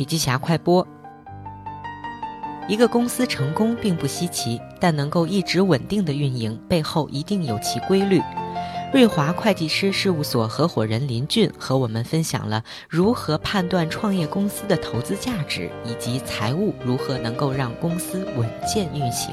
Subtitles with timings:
[0.00, 0.86] 笔记侠快播。
[2.66, 8.18] 一个公司成功并不稀奇，但能够一直稳定的运营，背后一定有其规律。
[8.92, 19.32] 瑞华会计师事务所合伙人林俊和我们分享了如何判断创业公司的投资价值，以及财务如何能够让公司稳健运行。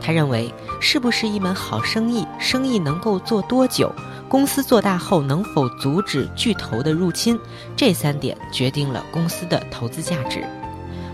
[0.00, 3.92] 他认为，是不是一门好生意，生意能够做多久，
[4.26, 7.38] 公司做大后能否阻止巨头的入侵，
[7.76, 10.42] 这三点决定了公司的投资价值。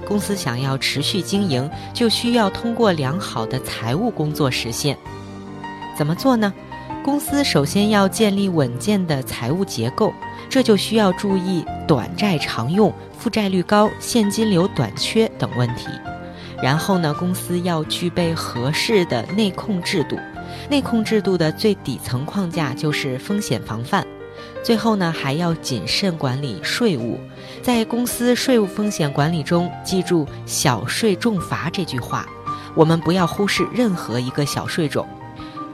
[0.07, 4.97] 公司想要持续经营，就需要通过良好的财务工作实现。
[5.97, 6.55] 怎么做呢？
[7.09, 10.13] 公司首先要建立稳健的财务结构，
[10.51, 15.89] 这就需要注意短债常用、负债率高、现金流短缺等问题。
[16.63, 20.19] 然后呢，公司要具备合适的内控制度，
[20.69, 24.07] 内控制度的最底层框架就是风险防范。
[24.63, 27.19] 最后呢，还要谨慎管理税务，
[27.63, 32.29] 在公司税务风险管理中，记住“小税重罚”这句话，
[32.75, 35.09] 我们不要忽视任何一个小税种。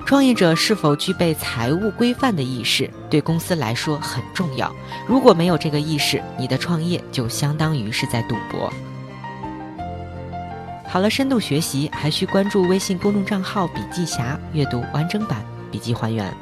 [0.07, 4.71] 创业者是否具备财务规范的意识，对公司来说很重要。
[5.09, 8.71] 如果没有这个意识，你的创业就相当于是在赌博。
[10.87, 16.33] 好了，深度学习还需关注微信公众账号“笔记侠”，阅读完整版笔记还原。